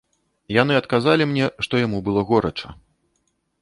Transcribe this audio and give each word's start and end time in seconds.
Яны 0.61 0.73
адказалі 0.81 1.23
мне, 1.35 1.51
што 1.69 1.73
яму 1.85 2.03
было 2.11 2.21
горача. 2.35 2.67